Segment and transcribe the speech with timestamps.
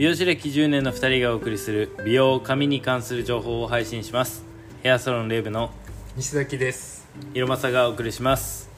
[0.00, 4.46] 美容師歴10年の2人がお送りする美容髪に関する情報を配信します。
[4.82, 5.72] ヘアサロンレイブの
[6.16, 7.06] 西崎です。
[7.34, 8.70] 色正がお送りします。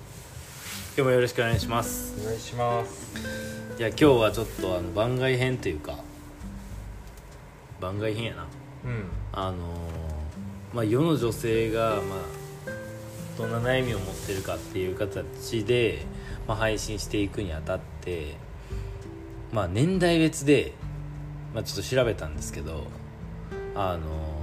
[0.96, 2.20] 今日もよろしくお願いします。
[2.20, 3.14] お願いします。
[3.78, 5.94] いや今日はちょっとあの番外編というか
[7.80, 8.46] 番外編やな。
[8.84, 9.04] うん。
[9.32, 16.04] あのーまあ世の女性がまあどんな悩みを持ってるかっていう形で、
[16.48, 18.34] まあ、配信していくにあたって
[19.52, 20.72] まあ年代別で、
[21.54, 22.86] まあ、ちょっと調べたんですけど
[23.74, 24.42] あのー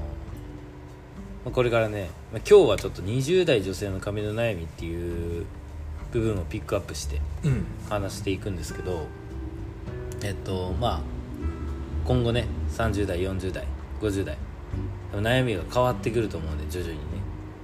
[1.45, 5.45] まあこれからね、まあ、今日はちょっと20代女性の髪の悩みっていう
[6.12, 7.66] 部分をピックアップしてうん。
[7.90, 9.08] 話していくんですけど
[10.22, 11.02] えっとまあ
[12.05, 12.45] 今後ね
[12.76, 13.66] 30代40代
[14.02, 14.38] 50代
[15.13, 17.04] 悩みが変わってくると思うんで徐々にね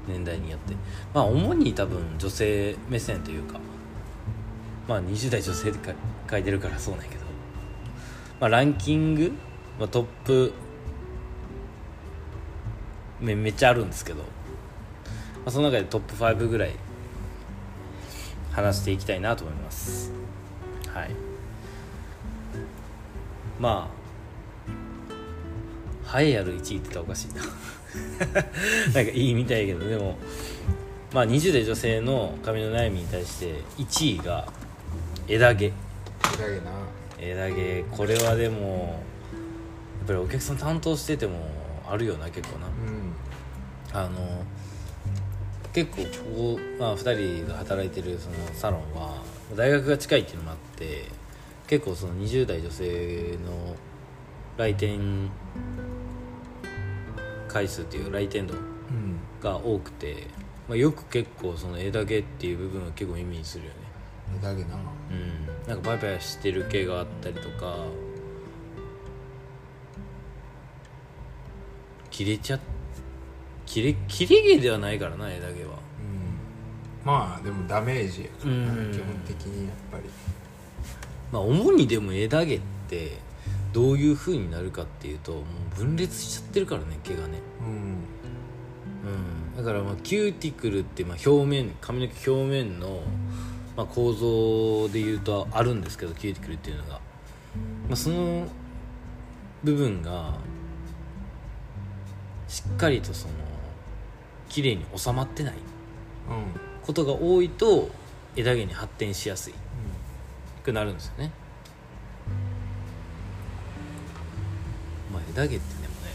[0.07, 0.75] 年代によって。
[1.13, 3.59] まあ主に多分女性目線というか
[4.87, 5.93] まあ20代女性ってか
[6.29, 7.24] 書いてるからそうなんやけど、
[8.39, 9.31] まあ、ランキング、
[9.79, 10.53] まあ、トップ
[13.21, 14.25] めめっちゃあるんですけど、ま
[15.45, 16.71] あ、その中でトップ5ぐらい
[18.51, 20.11] 話していきたいなと思います。
[20.87, 21.11] はい。
[23.59, 23.89] ま
[26.07, 27.41] あ栄えある1位って言ったらおかしいな。
[28.93, 30.17] なんかいいみたいけどでも
[31.13, 34.47] まあ20代女性の髪の悩みに対して1位が
[35.27, 35.73] 枝毛だ
[36.37, 36.71] けな。
[37.19, 39.03] 枝毛これはでも
[39.99, 41.39] やっぱりお客さん担当してても
[41.89, 42.67] あるよな結構な。
[42.67, 43.13] うん。
[43.93, 44.43] あの
[45.73, 49.21] 結構ここ、まあ、2人が働いてるそのサロンは
[49.55, 51.05] 大学が近いっていうのもあって
[51.67, 53.75] 結構その20代女性の
[54.57, 55.29] 来店
[57.47, 59.19] 回数っていう来店度うん。
[59.41, 60.27] が多くて、
[60.67, 63.77] まあ、よく結構その枝毛っていう部分を結構耳にするよね
[64.41, 64.75] だけな。
[65.11, 65.67] うん。
[65.67, 67.85] なんかパヤパヤしてる毛があったりとか。
[72.11, 72.59] 切れちゃ
[73.65, 75.71] 切れ切れ毛ではないからな枝毛は。
[75.71, 75.77] うん。
[77.03, 78.91] まあでもダメージやからなうん。
[78.91, 80.03] 基本的にやっぱり。
[81.31, 83.17] まあ主にでも枝毛って
[83.73, 85.41] どういう風になるかっていうとも
[85.73, 87.41] う分裂しちゃってるからね毛がね。
[87.59, 87.67] うん。
[87.67, 89.57] うん。
[89.57, 93.01] だからまあキューティクルってまあ表面髪の毛表面の
[93.75, 96.99] まあ構造でいうとあるんですけどキューティクルっていうのが、ま
[97.93, 98.47] あ、その
[99.63, 100.35] 部分が
[102.47, 103.33] しっかりとその
[104.49, 105.53] 綺麗に収まってない。
[106.83, 107.89] ことが多いと
[108.35, 109.53] 枝毛に発展しやすい。
[110.63, 111.31] くなるんですよね。
[115.11, 116.11] まあ枝毛ってでもね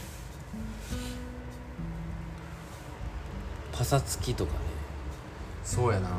[3.72, 4.58] パサつきとかね。
[5.64, 6.10] そうやな。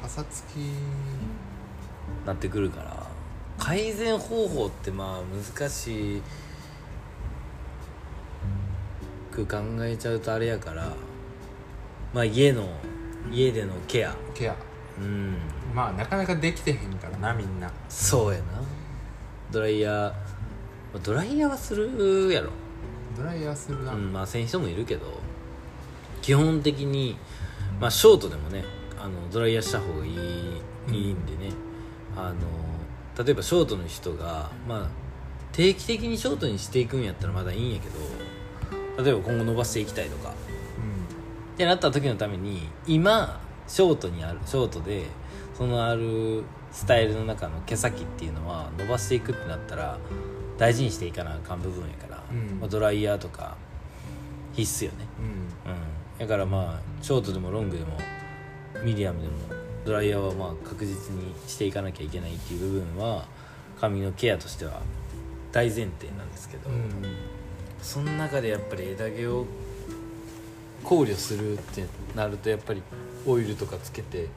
[0.00, 0.56] パサつき
[2.26, 3.06] なってくるから。
[3.58, 5.22] 改善方法ってまあ
[5.58, 6.22] 難し
[9.30, 10.92] く考えちゃうとあれやから。
[12.14, 12.68] まあ家の
[13.30, 14.14] 家でのケア。
[14.34, 14.56] ケア。
[14.98, 15.36] うん。
[15.74, 17.18] まあなかなかできてへんから。
[17.18, 17.70] なみんな。
[17.88, 18.44] そうやな。
[19.50, 19.94] ドライヤー。
[19.94, 20.14] ま
[20.96, 22.50] あドライヤーはするやろ。
[23.16, 23.92] ドライヤーするな。
[23.92, 25.20] うんまあせん人もいるけど。
[26.22, 27.16] 基本的に
[27.80, 28.64] まあショートでもね
[29.02, 30.94] あのドライヤーした方がいい,、うん。
[30.94, 31.52] いいんでね。
[32.16, 34.88] あの例えばショートの人がまあ
[35.52, 40.30] 定期的にショートにしていくんやったらまだいいんやけど例えば今後伸ばしていきたいとか。
[40.30, 40.32] っ
[41.56, 45.04] てなった時のために今ショートにあるショートで
[45.54, 49.98] そのあるスタイルの中の毛先っていうのは伸ばしていくってなったら
[50.56, 52.60] 大事にしていかなあかん部分やから、うん。
[52.60, 53.58] まあ、ドライヤーとか
[54.54, 55.06] 必須よね。
[55.66, 55.72] うん。
[55.72, 55.78] うん。
[55.78, 55.82] うん
[56.18, 57.98] だからまあショートでもロングでも
[58.82, 59.34] ミディアムでも
[59.84, 63.26] ドライヤーはまあ確実にしていかなきゃいけないっていう部分は
[63.80, 64.80] 髪のケアとしては
[65.52, 67.30] 大前提なんですけど、うん
[67.82, 69.46] その中でやっぱり枝毛を
[70.84, 72.82] 考慮するってなるとやっぱり
[73.26, 74.28] オイルとかつけて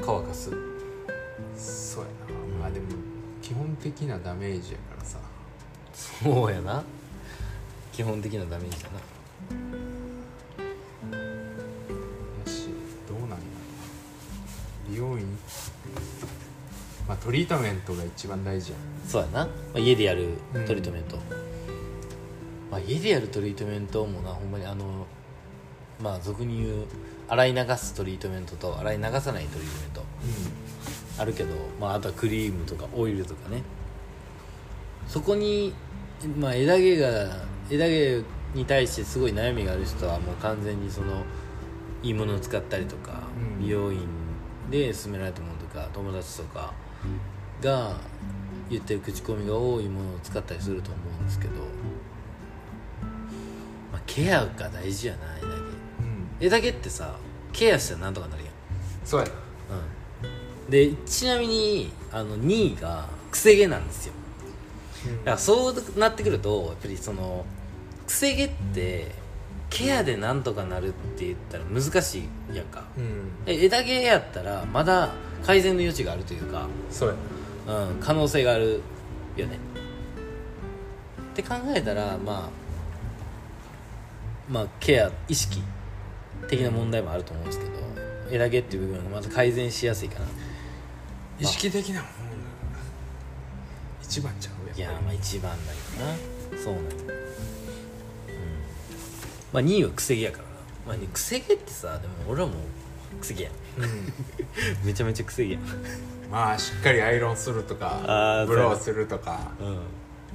[0.00, 0.50] 乾かす。
[1.54, 2.58] そうやな。
[2.60, 2.86] まあでも
[3.42, 5.18] 基本的なダメージやからさ。
[5.92, 6.82] そうやな。
[7.92, 9.69] 基本的なダメージだな
[17.10, 20.64] まあトリートメントが一番大事やそうやな、まあ、家でやるうん。
[20.64, 21.16] トリートメント、
[22.70, 25.08] まあ、家でやるトリートメントもなほんまにあの
[26.00, 26.86] まあ俗に言う
[27.26, 30.02] 洗い流すトリートメントと洗い流さないトリートメント。
[31.18, 33.62] あるけど、まあ、あとはクリームとかオイルとかね。
[35.08, 35.74] そこに、
[36.38, 37.08] まあ、枝毛が
[37.68, 38.22] 枝毛
[38.54, 41.24] に対してすごい悩みがある人はもう完全にその
[42.04, 43.60] いいものを使ったりとか、うん。
[43.60, 44.00] 美容院
[44.70, 46.72] で勧められたものとか友達とか
[47.60, 47.96] が
[48.68, 51.54] 言ってる口コミが多いものを使ったりすると思うんですけど、
[53.92, 55.66] まあ、ケアが大事やな枝毛うん。
[56.40, 57.16] 枝毛ってさ
[57.52, 58.52] ケアしたらなんとかなるやん。
[59.04, 59.32] そうやな。
[59.32, 60.70] うん。
[60.70, 64.14] でちなみにあの2位がくせ毛なんですよ。
[65.24, 67.44] だからそうなってくるとやっぱりその
[68.06, 69.12] くせ毛って
[69.70, 72.18] ケアでなんとかなるって言ったら難し
[72.52, 72.84] いやんか。
[72.96, 73.30] うん。
[73.46, 75.10] え枝毛やったらまだ
[75.44, 77.14] 改善の余地があるというか、そうや。
[77.66, 78.82] うん、可能性がある
[79.36, 79.58] よね。
[81.32, 82.50] って考えたらまあ
[84.50, 85.62] まあケア意識
[86.48, 87.70] 的な問題もあると思うんですけど
[88.30, 90.26] 枝毛っていう部分がまず改善しやすいかな。
[91.38, 92.10] 意識的なもん
[94.02, 96.62] 一番ちゃうやっいやまあ一番だけどな。
[96.62, 97.06] そうなんようん。
[99.52, 100.50] まあ2位はくせ毛やからな、
[100.98, 103.52] まあ、くせ毛ってさでも俺はもうくせ毛やん
[104.84, 105.62] めちゃめちゃくせ毛やん。
[106.30, 109.78] まあしっかりアイロンするとあかーブローするとかうん。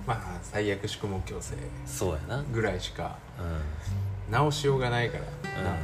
[0.05, 1.55] まあ最悪宿毛矯正
[1.85, 2.39] そうやな。
[2.39, 3.17] うんぐらいしか
[4.29, 5.23] 直しようがないから。
[5.63, 5.77] な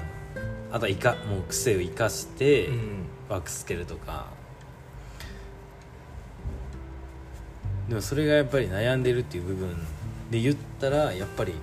[0.72, 3.06] あとはいかもう癖を生かして、うん。
[3.30, 4.28] ワックスつけるとか。
[7.90, 9.76] でもそれがやっぱり悩んでるっていう部分
[10.30, 11.54] で言ったらやっぱり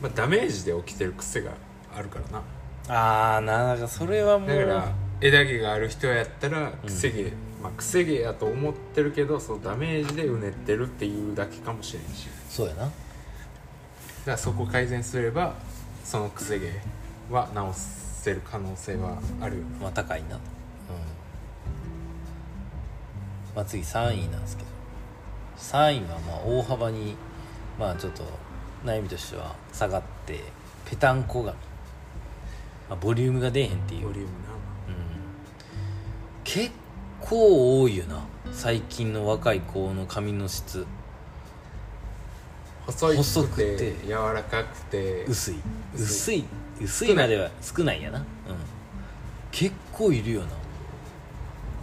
[0.00, 1.52] まあダメージで起きてる癖が
[1.96, 2.42] あるからな。
[2.88, 4.92] ああなんかそれはもうだから
[5.24, 7.22] 枝毛がある人やったら癖毛、
[7.62, 12.28] まあ癖毛やと思ってるけどそうダメージでうねってるっていうだけかもしれんし。
[12.50, 12.82] そうやな。
[12.82, 12.92] だか
[14.26, 15.54] らそこ改善すれば
[16.04, 16.70] その癖毛
[17.30, 19.62] は直せる可能性はあるよ。
[19.80, 20.36] まあ高いな。
[20.36, 20.42] うん。
[23.56, 24.68] まあ次3位なんですけど。
[25.56, 27.16] 3位はまあ大幅に
[27.78, 28.24] まあちょっと
[28.84, 30.38] 悩みとしては下がって
[30.84, 31.54] ペタンコ髪、ま
[32.90, 34.08] あ、ボリュームが出えへんっていう。
[34.08, 34.43] ボリューム
[36.44, 36.70] 結
[37.20, 38.22] 構多いよな。
[38.52, 40.86] 最近の若い子の髪の質。
[42.86, 45.56] 細い細くくてて柔らかくて薄い。
[45.94, 46.44] 薄薄い
[46.82, 48.18] 薄いまでは少ないやな。
[48.18, 48.24] うん。
[49.50, 50.48] 結構いるよな。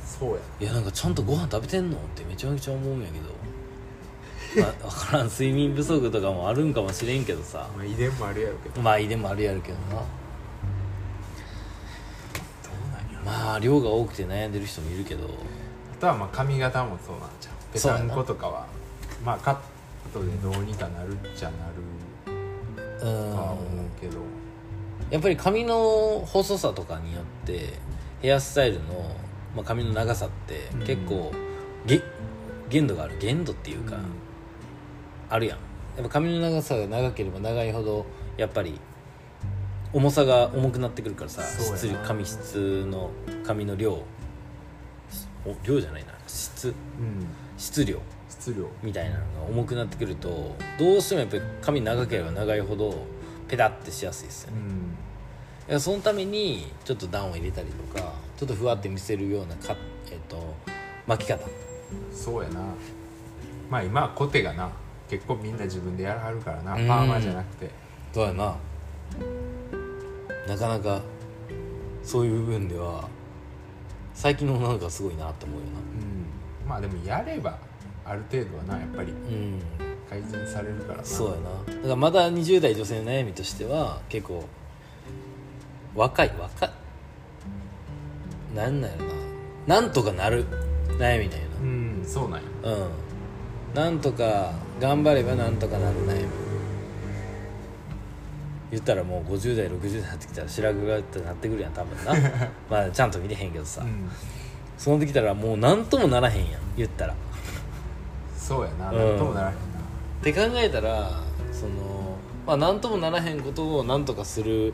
[0.05, 0.37] そうや。
[0.59, 4.61] いやなんかちゃんとご飯食べてんのってめちゃめちゃ思うんやけど。
[4.61, 5.27] まあ 分からん。
[5.27, 7.67] 睡眠不足とかもあるんかもしれんけどさ。
[7.75, 8.75] まあ遺伝もあるやろうけど。
[8.75, 9.95] どまあいいでもあるやるけどなう
[12.91, 15.25] なんやまあ量が多くて悩んでる人もいるけど。
[15.25, 18.65] あとはまあ髪型もそうなんちゃうペタンコとかは
[19.23, 19.57] まあカッ
[20.12, 21.73] トでどうにかなるっちゃなる
[22.97, 24.18] うとは思んうけど。
[25.12, 27.73] やっぱり髪の細さとかによって
[28.21, 29.15] ヘアスタイルの、
[29.56, 30.85] まあ、髪の長さってうん。
[30.85, 31.31] 結構、
[31.85, 32.01] げ
[32.69, 33.17] 限度がある。
[33.19, 33.97] 限度っていうか、
[35.29, 35.57] あるやん。
[35.97, 38.06] やっぱ髪の長さが長ければ長いほど
[38.38, 38.79] やっぱり
[39.93, 43.11] 重さが重くなってくるからさ質髪質の
[43.45, 44.03] 髪の量。
[45.43, 46.13] お量じゃないな。
[46.27, 46.67] 質。
[46.67, 46.73] うん。
[47.57, 47.99] 質量。
[48.29, 48.67] 質量。
[48.83, 53.05] みたいなのが重くなってくるとどうしてもやっぱり髪長ければ長いほど
[53.47, 54.57] ペタってしやすいですよね、
[55.69, 55.79] うん。
[55.81, 59.75] そのためにちょっと段を入れたりとかちょっとふわって見せるようなか、
[60.11, 60.55] えっと
[61.05, 61.45] 巻き方。
[62.13, 62.61] そうやな。
[63.69, 64.69] まあ今はコテがな
[65.09, 66.75] 結構みんな自分でやらはるからな。
[66.75, 66.88] うん。
[66.88, 67.69] パーマじゃなくて。
[68.13, 68.55] そうやな
[70.47, 71.01] なかなか
[72.03, 73.07] そういう部分では
[74.13, 75.65] 最近の女の子はすごいなって思うよ
[76.63, 76.69] うん。
[76.69, 77.57] まあでもやれば
[78.03, 79.62] ある程度はなやっぱりなうん
[80.10, 81.05] 改善されるからな。
[81.05, 81.74] そうやな。
[81.77, 84.43] だからまだ20代女性の悩みとしては結構
[85.95, 86.69] 若い若い
[88.55, 89.79] なんなんやろな。
[89.81, 90.45] なんとかなる
[90.98, 92.48] 悩みなんやうんそうなんや。
[92.63, 92.89] なうん。
[93.74, 96.27] なんとか頑張ればなんとかなる悩み
[98.71, 102.13] 言ったらもう50代60代になってきたら白髪がってなってくるやん多分な。
[102.69, 104.09] まあちゃんと見てへんけどさ、うん。
[104.77, 107.15] そうなってきたらもう何ともならへんやん言ったら。
[108.37, 109.17] そうやなうん。
[109.17, 109.61] ともならへんな。
[110.21, 111.19] って考えたら
[111.51, 114.73] そのまあ何ともならへんことを何とかする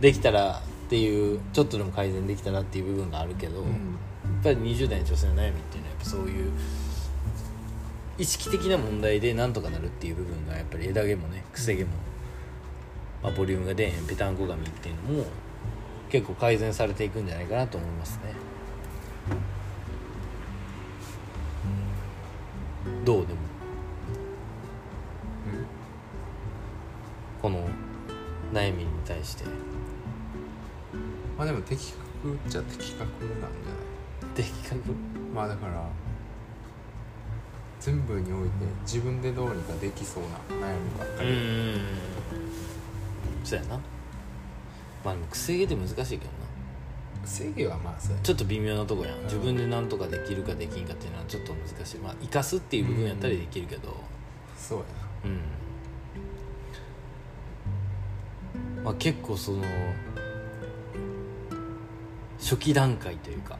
[0.00, 3.66] できたらっていうちょっとでも改善できたらっていう部分があるけど、うん。
[3.66, 6.52] やっぱり20代の女性の悩みっていうのはやっぱそういう
[8.16, 11.90] 意識的な問題でなんとかなるっていう部分がやっぱり枝毛もねくせ毛も、
[13.24, 15.26] まあ、ボリュームが出えへんぺたんこ髪っていうのも
[16.10, 18.34] 結構改善されていくんじゃないかなと思いますね。
[23.04, 23.38] どうでも。
[27.40, 27.66] この
[28.52, 29.44] 悩みに対して。
[31.36, 34.34] まあでも的確っちゃ的確なんじゃない？
[34.34, 34.76] 的確？
[35.34, 35.88] まあだから
[37.80, 41.32] 全部において自分でどうにかできそうな悩みばっかり、ん
[43.58, 43.80] そうやな。
[45.04, 46.44] まあでもくせ毛って難しいけどな。
[47.26, 49.24] 制限はまあそうやちょっと微妙なとこやん、ん。
[49.24, 51.98] 自分で何とかできるかできんかっていうのはちょっと難しい。
[51.98, 53.94] まあ生かすっていう部分やったりできるけど。
[54.58, 54.84] そうや
[55.24, 55.28] う
[58.80, 59.62] ん、まあ、結構その
[62.38, 63.58] 初期段階というか、な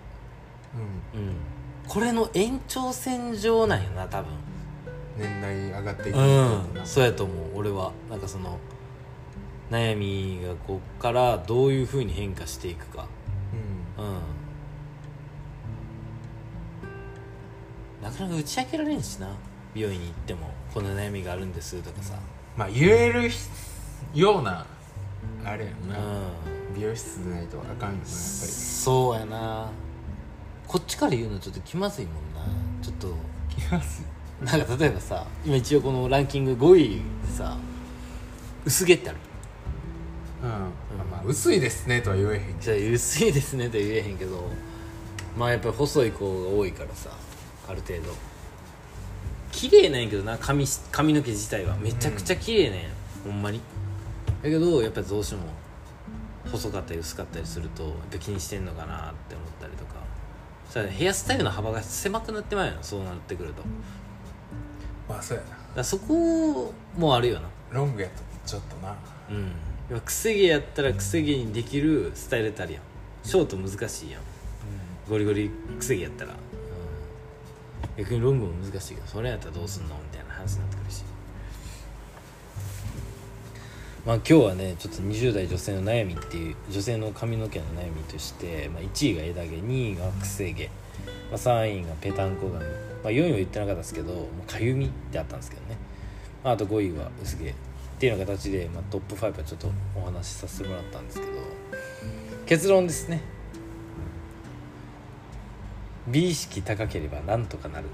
[1.14, 1.36] うん、
[1.86, 4.32] これの延長線上なんよな多分。
[4.32, 4.54] うん
[5.16, 6.74] 年代上がっていくうん。
[6.74, 6.84] な。
[6.84, 7.36] そうやと思う。
[7.54, 7.92] 俺は。
[8.10, 8.58] なんかその
[9.71, 13.06] 悩みがこっからどういうふうに変化していくか。
[13.99, 14.04] うん。
[14.04, 14.21] うん
[18.02, 19.35] なかなか打ち明けられんしな。
[19.75, 20.50] 美容院に行っても。
[20.73, 22.14] こんな悩みがあるんですとかさ。
[22.56, 23.30] まあ言える
[24.12, 24.66] ような
[25.44, 25.88] あれやんうん。
[25.90, 25.97] な、
[26.75, 28.04] 美容室でないとあかんよなやっぱり。
[28.04, 29.71] そうやな。
[30.66, 32.44] こっちから言うのちょっと気まずいもんな。
[32.83, 33.35] ちょっと。
[33.54, 36.88] 気がするなんか例えばさ今一応このランキング5位
[37.26, 37.56] でさ
[38.64, 39.18] 薄毛ってある
[40.44, 44.44] うん、まあ薄いですねとは言えへんけじゃあ薄いですねとは言えへんけど
[45.38, 47.10] まあやっぱり細い子が多いからさ
[47.68, 48.14] ある程度。
[49.50, 51.76] 綺麗なんやけどな髪し髪の毛自体は。
[51.76, 52.88] めちゃくちゃ綺麗なんや、
[53.24, 53.60] ほんまに。
[54.42, 55.42] だけどやっぱりどうしても
[56.50, 59.94] 細かったり薄かったりするとやっぱ気にしてんのかなって思ったりとか。
[60.68, 63.62] それヘアスタイルの幅が狭くなってまうよそうなってくると。
[65.08, 65.56] まあそうやな。
[65.76, 67.48] らそこもあるよな。
[67.70, 68.96] ロングやとちょっとな。
[69.30, 69.52] うん
[70.05, 72.83] くせ毛やったらくせ毛にできるスタイルってあるやん。
[73.23, 74.21] ショート難しいやん。
[75.09, 81.05] ゴリゴリくせ毛やったら、うん、逆にロングも難しいけどそれやったらどうすんのみたいな話になってくるし。
[84.07, 90.71] まあ今日はねちょっと20代女性の悩みっていう女性の髪の毛の悩みとして、まあ、1位が枝毛2位がくせ毛、ま
[91.33, 92.71] あ、3位がペタンコ髪、ま
[93.05, 95.79] あ、4位は言ってなかったですけどもうかゆみってあったんですけどね、
[96.45, 97.55] まあ、あと5位は薄毛
[97.94, 101.32] っていうような形で、まあ、トップ5はちょっとお話しさせてもらったんですけど
[102.46, 103.22] 結論ですね。
[106.08, 107.86] 美意識高ければなんとかなる。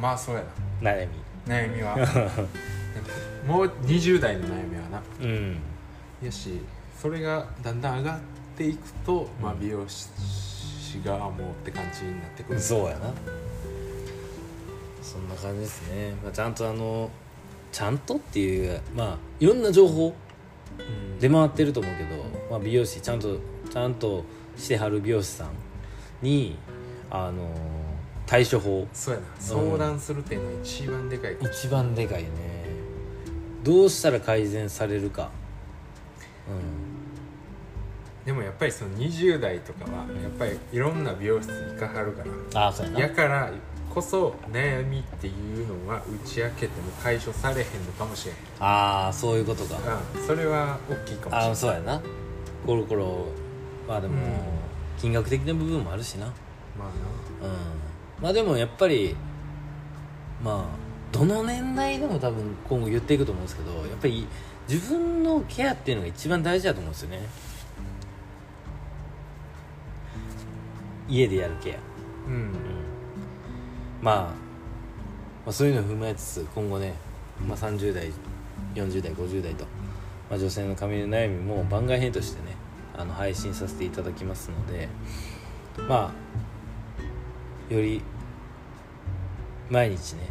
[0.00, 0.44] まあそうや
[0.80, 0.90] な。
[0.92, 1.08] 悩
[1.46, 1.96] 悩みは。
[3.46, 5.02] もう20代の悩みはな。
[5.20, 5.58] みうん。
[6.22, 6.60] やし
[6.98, 8.20] それがだんだん上がっ
[8.56, 10.08] ていくと、まあ、美容師
[11.04, 12.60] 側もって感じになってくる。
[12.60, 13.12] そうやな。
[15.02, 17.10] そんな感じですね、まあ、ちゃんとあの
[17.76, 20.14] ちゃんとっていうまあいろんな情報
[20.78, 21.18] うん。
[21.18, 22.08] 出回ってると思うけど、
[22.50, 23.36] まあ、美容師ちゃんと
[23.70, 24.24] ちゃんと
[24.56, 25.48] してはる美容師さん
[26.22, 26.56] に
[27.10, 27.50] あの
[28.24, 28.88] 対処法。
[28.94, 29.26] そうやな。
[29.38, 32.28] 相談するっていうのが一番でかい一番でかいね。
[33.62, 35.30] どうしたら改善されるか。
[38.24, 43.00] でもやっぱりその20代とかはやっぱりいろんな美容室行かはるからうんああそうやな。
[43.00, 43.50] やから
[43.96, 45.30] こそ悩みってい
[45.64, 48.38] うのは打ち明けても解消されへんのかもしれへん。
[48.60, 49.78] ああそういうことか。
[50.14, 52.02] うんそれは大きいかもしれないああそうやな。
[52.66, 53.24] コロコロ
[53.88, 54.20] まあでも、うん。
[54.98, 56.26] 金額的な部分もあるしな。
[56.26, 56.32] ま
[56.84, 56.88] あ
[57.46, 58.22] うん。
[58.22, 59.16] まあでもやっぱり
[60.44, 60.76] まあ
[61.10, 64.26] どの年代でも多分今後言っていくと思うんですけどやっぱり
[64.68, 67.20] 自分のケアっていうのが一番大事だと思うんですよね。
[71.08, 72.75] 家でやるケア、なうんうん
[74.02, 74.30] まあ、ま
[75.46, 76.94] あそういうのを踏まえつつ今後ね、
[77.46, 78.12] まあ、30代
[78.74, 79.64] 40代50代と、
[80.30, 82.56] まあ、女性の髪の悩みも番外編としてね
[82.96, 84.88] あの配信させていただきますので
[85.88, 86.12] ま
[87.70, 88.02] あより
[89.68, 90.28] 毎日ね、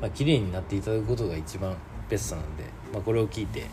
[0.00, 1.76] まあ綺麗になっていただくことが一番
[2.08, 3.66] ベストなんで、まあ、これを聞いて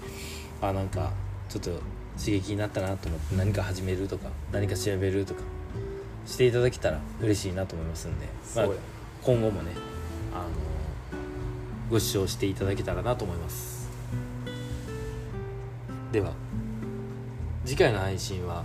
[0.61, 1.11] あなんか
[1.49, 1.69] ちょっと
[2.17, 5.41] 刺激になったなと思って何か始めるとか何か調べるとか
[6.25, 8.65] していただけたら嬉しいなと思いますんで、まあ
[9.23, 9.71] 今後もね
[10.33, 10.49] あの
[11.89, 13.89] ご視聴していただけたらなと思います。
[16.11, 16.33] では
[17.65, 18.63] 次回の配信は、ま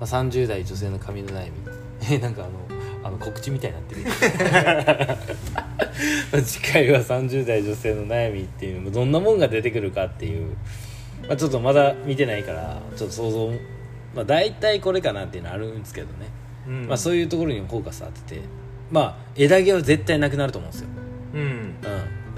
[0.00, 1.52] あ、30代女性の髪の悩み。
[2.10, 2.52] えなんかあの
[3.02, 4.02] あの告知みたいになってる。
[6.32, 10.56] まあ次回は30代女性の悩みっていうのもどんなもんが出てくるかっていう、
[11.26, 13.48] まあ、ちょっとまだ見てないからちょっと想像
[14.14, 16.28] まあ大体これかなっていうのあるんですけどね
[16.66, 16.86] うん。
[16.86, 18.42] まあ、そういうところにもフォーカス当てて
[18.90, 20.88] まあ枝毛は絶対なくなると思うんですよ。
[21.34, 21.74] うん。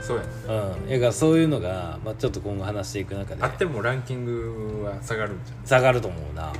[0.00, 0.72] そうやなうん。
[0.72, 3.42] うんだからそういうのが、まあ、ちょっと今後話していく中で。
[3.42, 6.48] あってもランキングは下がるんじゃん下がると思うな。
[6.48, 6.54] うん。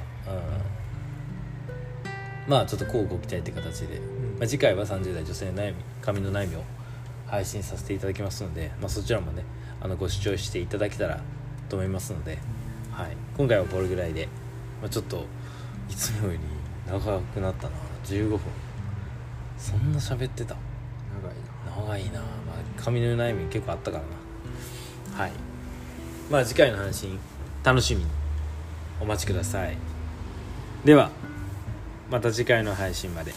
[2.46, 4.00] まあちょっと交互期待って形で、
[4.38, 6.62] まあ、次回は30代女性の悩み髪の悩みを
[7.26, 9.42] 配信させていただきますので、まあ、そちらもね
[9.80, 11.20] あのご視聴していただけたら
[11.68, 12.38] と思いますので、
[12.92, 14.28] はい、今回はこれぐらいで、
[14.80, 15.24] まあ、ちょっと
[15.90, 16.38] いつもより
[16.88, 17.74] 長くなったな。
[18.04, 18.40] 15分。
[19.58, 20.54] そんな喋ってた？
[21.74, 21.98] 長いな。
[21.98, 24.04] 長いな、まあ、髪の悩み結構あったから
[25.16, 25.22] な。
[25.22, 25.32] はい。
[26.30, 27.18] まあ次回の配信
[27.64, 28.10] 楽しみに。
[29.00, 29.76] お待ちください。
[30.84, 31.10] では
[32.10, 33.34] また次回の配信まで